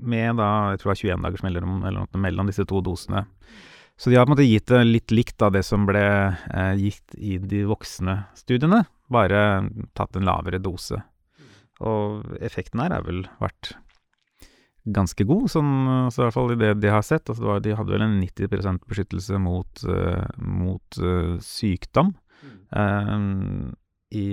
[0.03, 1.79] med da, jeg tror det var 21 dagers mellom,
[2.27, 3.25] mellom disse to dosene.
[3.97, 6.73] Så de har på en måte gitt det litt likt av det som ble eh,
[6.77, 9.41] gitt i de voksne studiene, bare
[9.97, 10.99] tatt en lavere dose.
[11.81, 13.73] Og effekten her har vel vært
[14.87, 15.71] ganske god, sånn,
[16.13, 17.27] så i hvert fall i det de har sett.
[17.27, 22.13] Altså var, de hadde vel en 90 beskyttelse mot, uh, mot uh, sykdom.
[22.71, 23.73] Uh,
[24.15, 24.27] I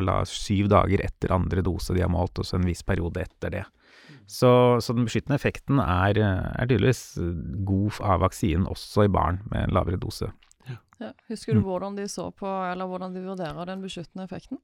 [0.00, 3.52] la, syv dager etter andre dose de har målt, og så en viss periode etter
[3.52, 3.64] det.
[4.30, 7.18] Så, så, den beskyttende effekten er, er, tydeligvis
[7.66, 10.30] god av vaksinen også i barn med en lavere dose.
[11.00, 11.10] Ja.
[11.30, 11.66] Husker du mm.
[11.66, 14.60] hvordan de så på, eller hvordan de vurderer den beskyttende effekten?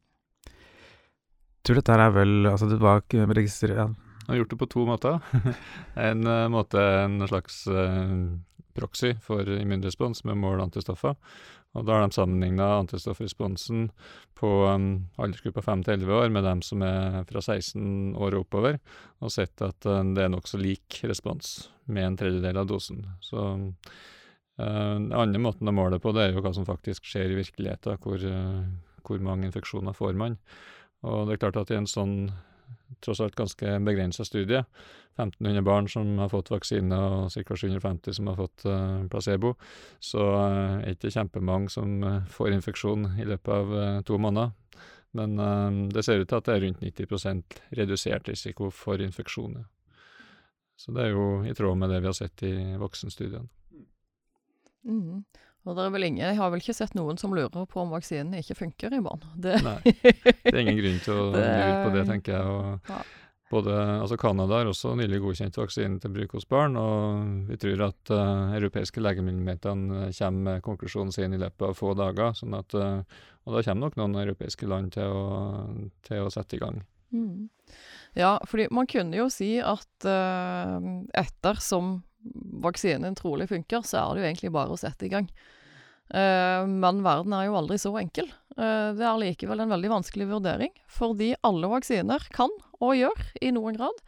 [0.47, 3.87] Jeg tror dette er vel Altså, det var ikke registrert ja.
[4.29, 5.19] Har gjort det på to måter.
[6.09, 8.39] en uh, måte en slags uh,
[8.75, 11.15] proxy for immunrespons med mål antistoffer.
[11.77, 13.91] Og da har de sammenligna antistoffresponsen
[14.37, 14.89] på um,
[15.21, 18.79] aldersgruppa 5 til 11 år med dem som er fra 16 år og oppover,
[19.21, 23.05] og sett at uh, det er nokså lik respons med en tredjedel av dosen.
[23.25, 23.77] Så uh,
[24.57, 28.01] Den andre måten å måle på, det er jo hva som faktisk skjer i virkeligheten,
[28.01, 28.65] hvor, uh,
[29.05, 30.41] hvor mange infeksjoner får man.
[31.07, 32.17] Og det er klart at i en sånn
[33.05, 34.65] tross alt ganske begrensa studie.
[35.17, 37.57] 1500 barn som har fått vaksine, og ca.
[37.57, 39.55] 750 som har fått uh, placebo.
[40.01, 44.53] Så uh, er det ikke kjempemange som uh, får infeksjon i løpet av to måneder.
[45.17, 45.39] Men
[45.89, 49.63] det ser ut til at det er rundt 90% redusert risiko for infeksjoner.
[50.77, 53.49] Så det er jo i tråd med det vi har sett i voksenstudiene.
[54.85, 55.25] Mm.
[55.67, 57.91] Og det er vel ingen, Jeg har vel ikke sett noen som lurer på om
[57.91, 59.23] vaksinen ikke funker i barn.
[59.47, 59.59] Det.
[59.67, 62.53] Nei, det er ingen grunn til å lure på det, tenker jeg.
[62.55, 63.01] Og ja.
[63.51, 63.75] både,
[64.05, 68.15] altså Canada har også nylig godkjent vaksinen til bruk hos barn, og vi tror at
[68.15, 72.37] uh, europeiske legemiddelmyndighetene kommer med konklusjonen sin i løpet av få dager.
[72.39, 75.27] sånn at, uh, Og da kommer nok noen europeiske land til å,
[76.07, 76.83] til å sette i gang.
[77.15, 77.51] Mm.
[78.17, 80.79] Ja, fordi man kunne jo si at uh,
[81.11, 81.99] ettersom
[82.63, 85.29] vaksinen trolig funker, så er det jo egentlig bare å sette i gang.
[86.07, 88.29] Uh, men verden er jo aldri så enkel.
[88.55, 93.51] Uh, det er likevel en veldig vanskelig vurdering, fordi alle vaksiner kan, og gjør i
[93.57, 94.03] noen grad,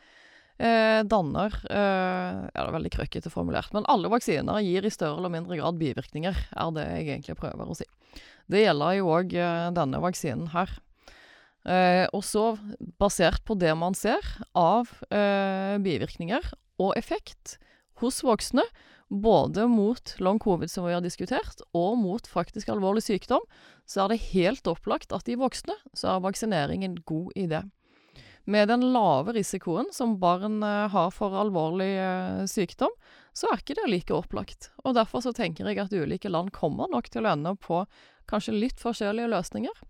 [0.63, 5.35] uh, danner Ja, det er veldig krøkkete formulert, men alle vaksiner gir i større eller
[5.35, 7.87] mindre grad bivirkninger, er det jeg egentlig prøver å si.
[8.49, 9.35] Det gjelder jo òg
[9.77, 10.71] denne vaksinen her.
[12.17, 12.57] og så,
[12.99, 14.25] basert på det man ser
[14.57, 16.49] av bivirkninger
[16.81, 17.59] og effekt
[18.01, 18.65] hos voksne,
[19.09, 23.45] både mot long covid, som vi har diskutert, og mot faktisk alvorlig sykdom,
[23.89, 27.63] så er det helt opplagt at i voksne så er vaksinering en god idé.
[28.49, 32.95] Med den lave risikoen som barn eh, har for alvorlig eh, sykdom,
[33.37, 34.71] så er ikke det like opplagt.
[34.89, 37.83] Og Derfor så tenker jeg at ulike land kommer nok til å ende på
[38.29, 39.85] kanskje litt forskjellige løsninger.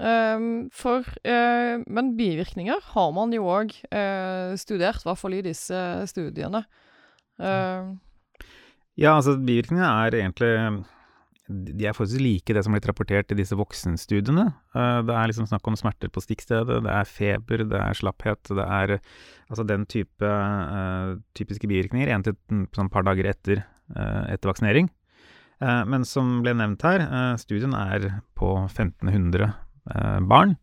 [0.00, 5.42] Um, for, uh, men bivirkninger har man jo òg uh, studert, i hvert fall i
[5.44, 6.62] disse studiene.
[7.36, 7.92] Uh,
[8.98, 10.50] ja, altså bivirkningene er egentlig
[11.50, 14.46] De er forholdsvis like det som blitt rapportert i disse voksenstudiene.
[14.74, 18.52] Uh, det er liksom snakk om smerter på stikkstedet, det er feber, det er slapphet,
[18.54, 18.96] det er
[19.50, 22.38] altså den type uh, typiske bivirkninger en til
[22.76, 24.86] sånn par dager etter, etter vaksinering.
[25.60, 27.02] men som ble nevnt her,
[27.36, 29.50] studien er på 1500
[30.30, 30.54] barn.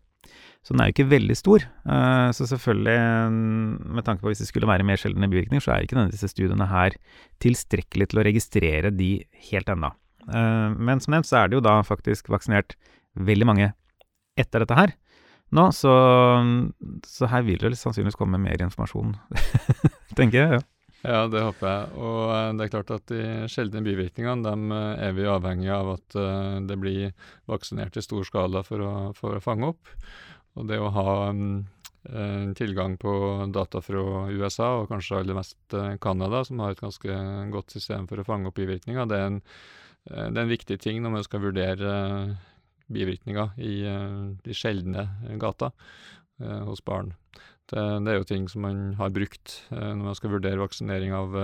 [0.67, 1.63] Så den er jo ikke veldig stor.
[1.87, 2.97] Uh, så selvfølgelig,
[3.31, 6.11] mm, med tanke på hvis det skulle være mer sjeldne bivirkninger, så er ikke denne,
[6.11, 6.97] disse studiene her
[7.43, 9.11] tilstrekkelig til å registrere de
[9.51, 9.93] helt ennå.
[10.27, 12.75] Uh, men som nevnt så er det jo da faktisk vaksinert
[13.15, 13.71] veldig mange
[14.37, 14.91] etter dette her
[15.55, 15.91] nå, så,
[17.07, 19.13] så her vil det sannsynligvis komme mer informasjon,
[20.19, 20.57] tenker jeg.
[20.59, 20.65] ja.
[21.07, 21.91] Ja, det håper jeg.
[22.01, 26.17] Og uh, det er klart at de sjeldne bivirkningene dem er vi avhengig av at
[26.67, 27.13] det blir
[27.47, 29.93] vaksinert i stor skala for å, for å fange opp.
[30.57, 31.65] Og det å ha um,
[32.57, 33.13] tilgang på
[33.53, 37.17] data fra USA, og kanskje aller mest uh, Canada, som har et ganske
[37.53, 39.41] godt system for å fange opp bivirkninger, det er en,
[40.09, 41.91] uh, det er en viktig ting når man skal vurdere
[42.87, 43.73] bivirkninger i
[44.45, 45.01] de sjeldne
[45.41, 45.73] gata
[46.39, 47.09] hos barn.
[47.67, 51.35] Det, det, er jo ting som man har brukt når man skal vurdere vaksinering av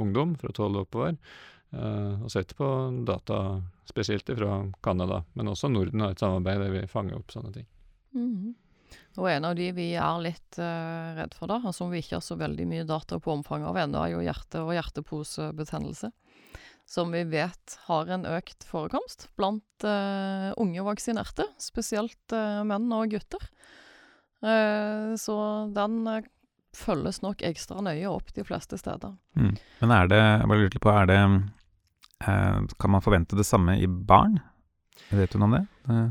[0.00, 1.18] ungdom fra tolv og oppover.
[1.76, 2.70] og sett på
[3.04, 7.52] data spesielt fra Canada, men også Norden har et samarbeid der vi fanger opp sånne
[7.58, 7.68] ting.
[8.16, 8.54] Mm.
[9.16, 12.18] Og en av de vi er litt uh, redd for, da, og som vi ikke
[12.18, 16.12] har så veldig mye data på omfanget av ennå, er jo hjerte- og hjerteposebetennelse.
[16.86, 23.10] som vi vet har en økt forekomst blant uh, unge vaksinerte, spesielt uh, menn og
[23.10, 23.50] gutter.
[25.16, 25.34] Så
[25.74, 25.94] den
[26.76, 29.14] følges nok ekstra nøye opp de fleste steder.
[29.34, 29.54] Mm.
[29.80, 31.16] Men er det, jeg bare lurte på, er det
[32.78, 34.36] Kan man forvente det samme i barn?
[35.08, 35.62] Vet du noe om det?
[35.88, 36.06] Eh,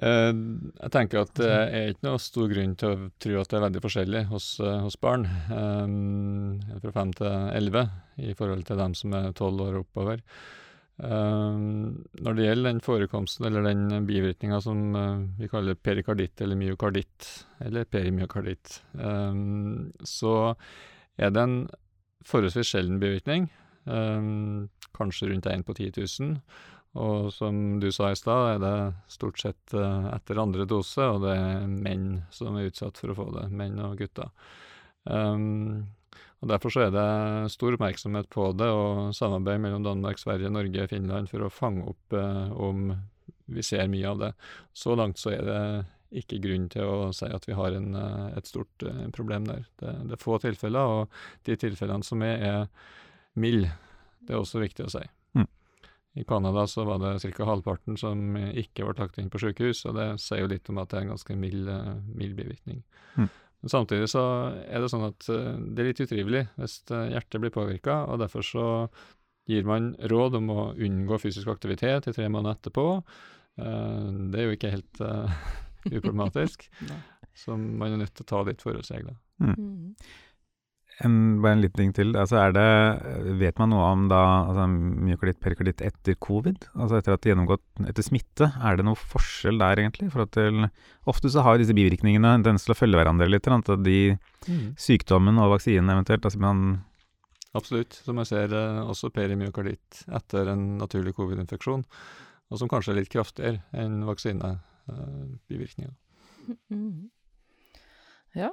[0.00, 3.64] jeg tenker at det er ikke noe stor grunn til å tro at det er
[3.66, 5.26] veldig forskjellig hos, eh, hos barn.
[5.52, 7.84] um, fra fem til elleve
[8.16, 10.24] i forhold til dem som er tolv år og oppover.
[11.00, 16.60] Um, når det gjelder den forekomsten, eller den bivirkninga som uh, vi kaller perikarditt eller
[16.60, 17.28] myokarditt,
[17.64, 20.54] eller perimyokarditt, um, så
[21.20, 21.56] er det en
[22.24, 23.50] forholdsvis sjelden bivirkning.
[23.86, 26.36] eh, kanskje rundt 1 på 10 000.
[26.98, 31.22] Og som du sa i stad, er det stort sett eh, etter andre dose, og
[31.22, 33.46] det er menn som er utsatt for å få det.
[33.54, 34.32] Menn og gutter.
[35.04, 35.86] Um,
[36.40, 40.88] og Derfor så er det stor oppmerksomhet på det, og samarbeid mellom Danmark, Sverige, Norge,
[40.88, 42.94] Finland for å fange opp eh, om
[43.50, 44.30] vi ser mye av det.
[44.72, 45.62] Så langt så er det
[46.22, 49.66] ikke grunn til å si at vi har en, eh, et stort eh, problem der.
[49.82, 53.70] Det, det er få tilfeller, og de tilfellene som er, er milde.
[54.24, 55.04] Det er også viktig å si.
[56.10, 56.20] Mm.
[56.20, 57.44] I Canada så var det ca.
[57.46, 60.90] halvparten som ikke ble lagt inn på sykehus, og det sier jo litt om at
[60.90, 62.82] det er en ganske mild, eh, mild bivirkning.
[63.16, 63.28] Mm.
[63.60, 64.22] Men samtidig så
[64.64, 68.22] er det sånn at eh, det er litt utrivelig hvis eh, hjertet blir påvirka, og
[68.22, 68.66] derfor så
[69.50, 72.86] gir man råd om å unngå fysisk aktivitet i tre måneder etterpå.
[73.60, 75.38] Eh, Det er jo ikke helt uh,
[75.96, 76.66] uproblematisk,
[77.42, 79.16] så man er nødt til å ta litt forholdsregler.
[79.40, 79.94] Mm.
[81.06, 82.10] En, bare en liten ting til.
[82.18, 82.64] Altså er det,
[83.40, 86.66] vet man noe om da altså myokarditt, perikarditt etter covid?
[86.76, 88.50] Altså etter at det gjennomgått etter smitte?
[88.60, 90.10] Er det noe forskjell der, egentlig?
[90.12, 90.68] For at til,
[91.08, 93.48] ofte så har disse bivirkningene en tendens til å følge hverandre litt.
[93.48, 94.00] At de
[94.80, 96.64] sykdommen og vaksinen eventuelt altså man,
[97.56, 97.96] Absolutt.
[98.04, 101.82] Som jeg ser eh, også perimyokarditt etter en naturlig covid-infeksjon,
[102.50, 105.94] og som kanskje er litt kraftigere enn vaksinebivirkninger.
[106.70, 107.10] Mm.
[108.38, 108.50] Ja.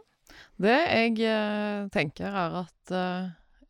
[0.58, 3.28] Det jeg eh, tenker, er at eh,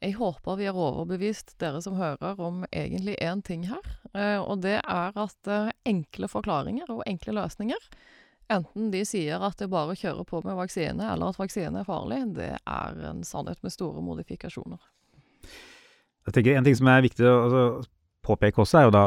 [0.07, 3.83] jeg håper vi har overbevist dere som hører om egentlig én ting her.
[4.13, 5.51] Eh, og det er at
[5.87, 7.89] enkle forklaringer og enkle løsninger,
[8.53, 12.21] enten de sier at det bare kjører på med vaksine, eller at vaksine er farlig,
[12.37, 14.79] det er en sannhet med store modifikasjoner.
[16.27, 17.63] Jeg tenker En ting som er viktig å altså,
[18.23, 19.03] påpeke også, er jo da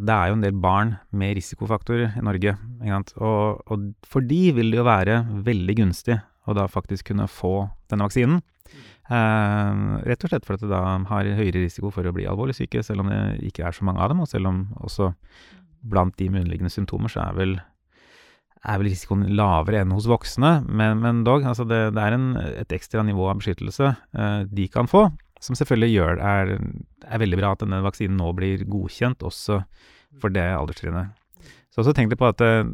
[0.00, 2.54] Det er jo en del barn med risikofaktorer i Norge.
[3.20, 6.16] Og for de vil det jo være veldig gunstig
[6.48, 8.40] å da faktisk kunne få denne vaksinen.
[9.10, 12.84] Eh, rett og slett fordi det da har høyere risiko for å bli alvorlig syke,
[12.86, 14.22] selv om det ikke er så mange av dem.
[14.22, 15.10] Og selv om også
[15.90, 17.56] blant de med underliggende symptomer så er vel,
[18.60, 20.60] er vel risikoen lavere enn hos voksne.
[20.68, 24.68] Men, men dog, altså det, det er en, et ekstra nivå av beskyttelse eh, de
[24.72, 25.08] kan få.
[25.40, 26.58] Som selvfølgelig gjør er,
[27.08, 29.62] er veldig bra at denne vaksinen nå blir godkjent også
[30.20, 31.16] for det alderstrinnet.
[31.70, 32.68] Så også tenk deg på at eh,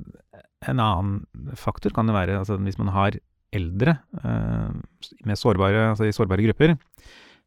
[0.67, 3.19] en annen faktor kan jo være altså hvis man har
[3.55, 6.77] eldre eh, sårbare, altså i sårbare grupper,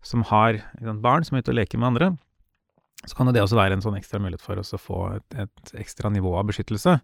[0.05, 0.61] som har
[1.03, 2.13] barn som er ute og leker med andre,
[3.07, 5.71] så kan det også være en sånn ekstra mulighet for oss å få et, et
[5.79, 6.97] ekstra nivå av beskyttelse.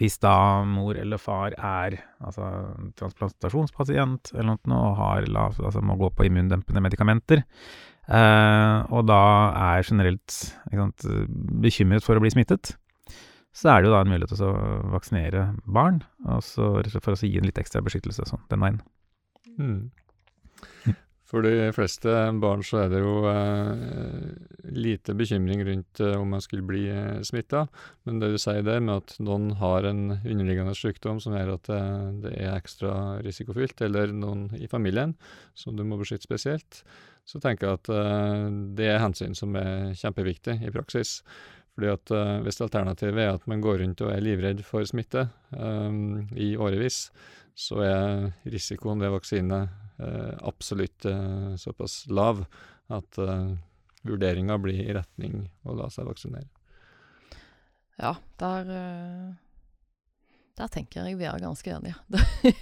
[0.00, 2.48] Hvis da mor eller far er altså
[2.98, 9.22] transplantasjonspasient eller noe og har lav, altså må gå på immundempende medikamenter, eh, og da
[9.76, 11.06] er generelt sant,
[11.62, 12.74] bekymret for å bli smittet,
[13.58, 16.94] så er det jo da en mulighet til å vaksinere barn, og så rett og
[16.94, 18.82] slett for å gi en litt ekstra beskyttelse sånn, den veien.
[19.58, 19.80] Mm.
[21.28, 24.22] For de fleste barn så er det jo eh,
[24.72, 27.66] lite bekymring rundt eh, om man skulle bli eh, smitta.
[28.08, 31.68] Men det du sier der med at noen har en underliggende sykdom som gjør at
[31.68, 31.82] det,
[32.24, 32.94] det er ekstra
[33.26, 35.18] risikofylt, eller noen i familien
[35.58, 36.80] som du må beskytte spesielt,
[37.28, 38.48] så tenker jeg at eh,
[38.80, 41.18] det er hensyn som er kjempeviktig i praksis.
[41.78, 45.28] Fordi at uh, Hvis alternativet er at man går rundt og er livredd for smitte
[45.54, 47.04] um, i årevis,
[47.54, 52.40] så er risikoen ved vaksine uh, absolutt uh, såpass lav
[52.90, 53.52] at uh,
[54.02, 56.50] vurderinga blir i retning å la seg vaksinere.
[57.98, 58.66] Ja, der
[60.58, 61.94] Der tenker jeg vi er ganske enige.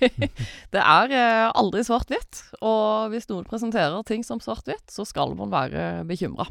[0.75, 1.17] det er
[1.57, 6.51] aldri svart-hvitt, og hvis noen presenterer ting som svart-hvitt, så skal man være bekymra.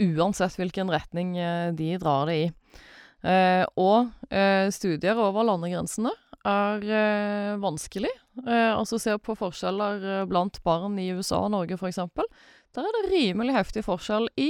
[0.00, 2.46] Uansett hvilken retning eh, de drar det i.
[3.20, 8.08] Eh, og eh, studier over landegrensene er vanskelig.
[8.48, 11.98] Altså se på forskjeller blant barn i USA og Norge, f.eks.
[12.72, 14.48] Der er det rimelig heftig forskjell i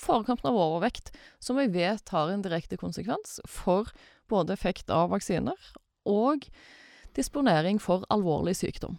[0.00, 3.92] forekomsten av overvekt, som vi vet har en direkte konsekvens for
[4.32, 5.68] både effekt av vaksiner
[6.08, 6.48] og
[7.18, 8.96] disponering for alvorlig sykdom.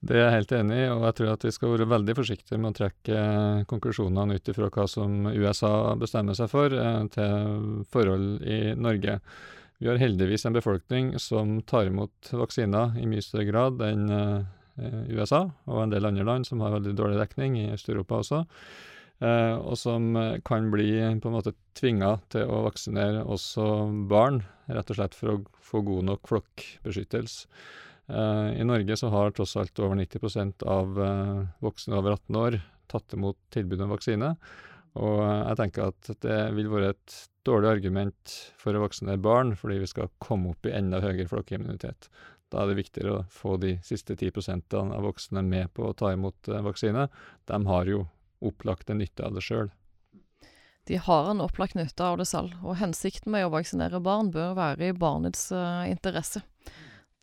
[0.00, 2.56] Det er jeg helt enig i, og jeg tror at vi skal være veldig forsiktige
[2.56, 7.82] med å trekke eh, konklusjonene ut ifra hva som USA bestemmer seg for, eh, til
[7.92, 9.18] forhold i Norge.
[9.80, 14.08] Vi har heldigvis en befolkning som tar imot vaksiner i mye større grad enn
[15.12, 18.40] USA og en del andre land som har veldig dårlig dekning, i Øst-Europa også.
[19.20, 20.16] Eh, og som
[20.48, 23.68] kan bli på en måte tvinga til å vaksinere også
[24.08, 27.44] barn, rett og slett for å få god nok flokkbeskyttelse.
[28.10, 32.60] Eh, I Norge så har tross alt over 90 av eh, voksne over 18 år
[32.90, 34.34] tatt imot tilbud om vaksine.
[34.98, 39.78] Og jeg tenker at det vil være et dårlig argument for å vaksinere barn, fordi
[39.78, 42.08] vi skal komme opp i enda høyere flokkimmunitet.
[42.50, 46.10] Da er det viktigere å få de siste 10% av voksne med på å ta
[46.10, 47.06] imot vaksine.
[47.46, 48.02] De har jo
[48.42, 49.70] opplagt en nytte av det sjøl.
[50.90, 54.58] De har en opplagt nytte av det selv, og hensikten med å vaksinere barn bør
[54.58, 55.52] være i barnets
[55.86, 56.42] interesse.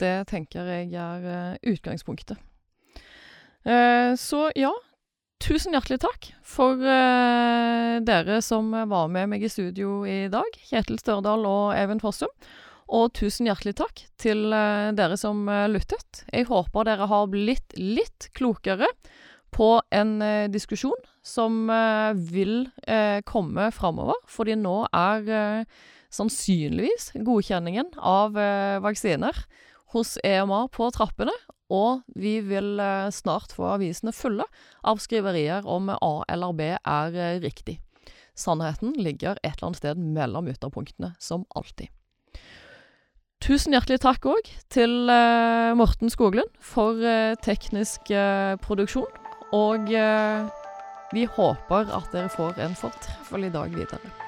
[0.02, 2.40] Det tenker jeg er uh, utgangspunktet.
[3.68, 4.72] Uh, så ja,
[5.44, 10.48] tusen hjertelig takk for dere som var med meg i studio i dag.
[10.70, 12.32] Kjetil Størdal og Even Fossum.
[12.88, 16.24] Og tusen hjertelig takk til dere som lyttet.
[16.32, 18.88] Jeg håper dere har blitt litt klokere
[19.58, 24.20] på en eh, diskusjon som eh, vil eh, komme framover.
[24.30, 25.80] Fordi nå er eh,
[26.14, 29.46] sannsynligvis godkjenningen av eh, vaksiner
[29.98, 31.34] hos EMA på trappene.
[31.74, 34.46] Og vi vil eh, snart få avisene fulle
[34.88, 37.82] av skriverier om A eller B er riktig.
[38.38, 41.90] Sannheten ligger et eller annet sted mellom ytterpunktene, som alltid.
[43.44, 45.10] Tusen hjertelig takk òg til
[45.78, 47.02] Morten Skoglund for
[47.46, 48.10] teknisk
[48.64, 49.26] produksjon.
[49.56, 50.48] Og eh,
[51.14, 54.27] vi håper at dere får en fortreffelig dag videre.